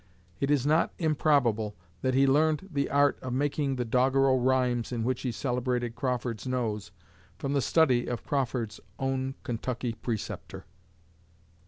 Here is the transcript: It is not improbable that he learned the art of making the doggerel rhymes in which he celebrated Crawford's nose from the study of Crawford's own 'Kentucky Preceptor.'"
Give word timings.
It 0.39 0.49
is 0.49 0.65
not 0.65 0.91
improbable 0.97 1.75
that 2.01 2.15
he 2.15 2.25
learned 2.25 2.69
the 2.71 2.89
art 2.89 3.19
of 3.21 3.33
making 3.33 3.75
the 3.75 3.85
doggerel 3.85 4.39
rhymes 4.39 4.91
in 4.91 5.03
which 5.03 5.21
he 5.21 5.31
celebrated 5.31 5.93
Crawford's 5.93 6.47
nose 6.47 6.89
from 7.37 7.53
the 7.53 7.61
study 7.61 8.07
of 8.07 8.23
Crawford's 8.25 8.79
own 8.97 9.35
'Kentucky 9.43 9.93
Preceptor.'" 9.93 10.65